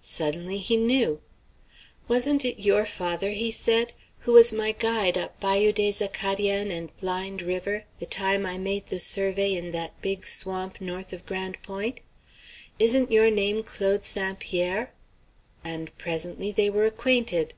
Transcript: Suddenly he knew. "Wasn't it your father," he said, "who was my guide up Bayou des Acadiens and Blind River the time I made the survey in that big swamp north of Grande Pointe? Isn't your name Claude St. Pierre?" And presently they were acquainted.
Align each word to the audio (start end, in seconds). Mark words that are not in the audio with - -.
Suddenly 0.00 0.58
he 0.58 0.76
knew. 0.76 1.20
"Wasn't 2.06 2.44
it 2.44 2.60
your 2.62 2.84
father," 2.86 3.30
he 3.30 3.50
said, 3.50 3.92
"who 4.20 4.30
was 4.30 4.52
my 4.52 4.70
guide 4.70 5.18
up 5.18 5.40
Bayou 5.40 5.72
des 5.72 5.94
Acadiens 6.00 6.70
and 6.70 6.96
Blind 6.98 7.42
River 7.42 7.84
the 7.98 8.06
time 8.06 8.46
I 8.46 8.56
made 8.56 8.86
the 8.86 9.00
survey 9.00 9.52
in 9.56 9.72
that 9.72 10.00
big 10.00 10.24
swamp 10.24 10.80
north 10.80 11.12
of 11.12 11.26
Grande 11.26 11.58
Pointe? 11.64 12.02
Isn't 12.78 13.10
your 13.10 13.32
name 13.32 13.64
Claude 13.64 14.04
St. 14.04 14.38
Pierre?" 14.38 14.92
And 15.64 15.90
presently 15.98 16.52
they 16.52 16.70
were 16.70 16.86
acquainted. 16.86 17.54